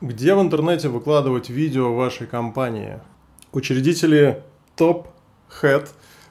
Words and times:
Где 0.00 0.36
в 0.36 0.40
интернете 0.40 0.88
выкладывать 0.88 1.50
видео 1.50 1.92
вашей 1.92 2.28
компании? 2.28 3.00
Учредители 3.50 4.44
Top 4.76 5.06
Head 5.60 5.88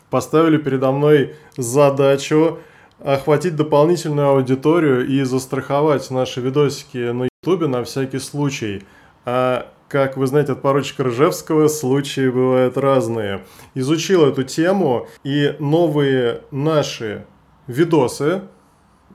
поставили 0.09 0.55
передо 0.55 0.93
мной 0.93 1.35
задачу 1.57 2.59
охватить 3.03 3.57
дополнительную 3.57 4.29
аудиторию 4.29 5.05
и 5.05 5.21
застраховать 5.23 6.09
наши 6.11 6.39
видосики 6.39 7.11
на 7.11 7.27
YouTube 7.43 7.67
на 7.67 7.83
всякий 7.83 8.19
случай. 8.19 8.85
А 9.25 9.69
как 9.89 10.15
вы 10.15 10.27
знаете 10.27 10.53
от 10.53 10.61
поручика 10.61 11.03
Ржевского, 11.03 11.67
случаи 11.67 12.29
бывают 12.29 12.77
разные. 12.77 13.43
Изучил 13.75 14.25
эту 14.25 14.43
тему, 14.43 15.09
и 15.25 15.57
новые 15.59 16.43
наши 16.51 17.25
видосы, 17.67 18.43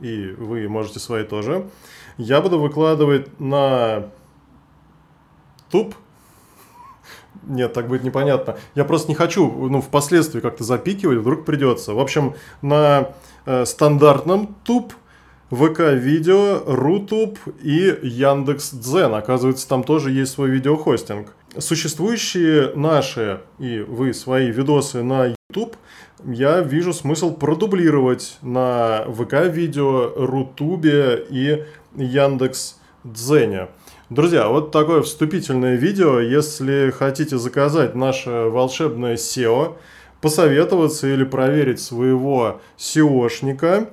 и 0.02 0.34
вы 0.36 0.68
можете 0.68 0.98
свои 0.98 1.24
тоже, 1.24 1.70
я 2.18 2.42
буду 2.42 2.58
выкладывать 2.58 3.40
на 3.40 4.10
туп. 5.72 5.94
Нет, 7.42 7.72
так 7.72 7.88
будет 7.88 8.04
непонятно. 8.04 8.56
Я 8.76 8.84
просто 8.84 9.08
не 9.08 9.16
хочу, 9.16 9.50
ну, 9.68 9.80
впоследствии 9.80 10.40
как-то 10.40 10.62
запикивать, 10.62 11.18
вдруг 11.18 11.44
придется. 11.44 11.94
В 11.94 11.98
общем, 11.98 12.34
на 12.60 13.08
э, 13.46 13.64
стандартном 13.64 14.54
туп 14.62 14.92
ВК-видео, 15.50 16.62
Рутуб 16.66 17.38
и 17.62 17.98
Яндекс 18.02 18.72
Дзен. 18.72 19.14
Оказывается, 19.14 19.68
там 19.68 19.82
тоже 19.82 20.10
есть 20.10 20.32
свой 20.32 20.50
видеохостинг. 20.50 21.34
Существующие 21.58 22.72
наши 22.74 23.40
и 23.58 23.80
вы 23.80 24.14
свои 24.14 24.50
видосы 24.50 25.02
на 25.02 25.34
YouTube 25.50 25.76
я 26.24 26.60
вижу 26.60 26.92
смысл 26.92 27.34
продублировать 27.34 28.38
на 28.42 29.04
ВК-видео, 29.08 30.12
Рутубе 30.16 31.26
и 31.28 31.64
Яндекс 31.96 32.78
Дзене. 33.04 33.68
Друзья, 34.10 34.48
вот 34.48 34.70
такое 34.70 35.02
вступительное 35.02 35.74
видео. 35.74 36.20
Если 36.20 36.90
хотите 36.90 37.36
заказать 37.36 37.96
наше 37.96 38.30
волшебное 38.30 39.16
SEO, 39.16 39.76
посоветоваться 40.20 41.08
или 41.08 41.24
проверить 41.24 41.80
своего 41.80 42.60
SEOшника, 42.78 43.88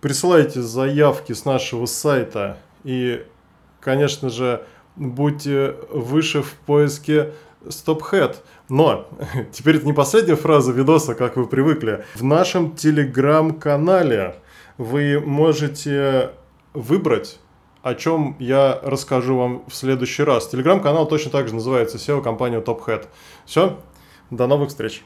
присылайте 0.00 0.62
заявки 0.62 1.34
с 1.34 1.44
нашего 1.44 1.84
сайта 1.84 2.56
и, 2.84 3.22
конечно 3.80 4.30
же, 4.30 4.64
будьте 4.96 5.74
выше 5.90 6.40
в 6.42 6.52
поиске 6.52 7.32
StopHead. 7.64 8.36
Но 8.70 9.08
теперь 9.52 9.76
это 9.76 9.84
не 9.86 9.92
последняя 9.92 10.36
фраза 10.36 10.72
видоса, 10.72 11.14
как 11.14 11.36
вы 11.36 11.46
привыкли. 11.46 12.04
В 12.14 12.24
нашем 12.24 12.74
телеграм-канале 12.74 14.36
вы 14.78 15.20
можете 15.20 16.30
выбрать 16.72 17.38
о 17.84 17.94
чем 17.94 18.34
я 18.38 18.80
расскажу 18.82 19.36
вам 19.36 19.62
в 19.68 19.74
следующий 19.74 20.22
раз. 20.22 20.48
Телеграм-канал 20.48 21.06
точно 21.06 21.30
так 21.30 21.48
же 21.48 21.54
называется 21.54 21.98
SEO 21.98 22.22
компания 22.22 22.60
Top 22.60 22.82
Hat. 22.86 23.08
Все, 23.44 23.78
до 24.30 24.46
новых 24.46 24.70
встреч. 24.70 25.04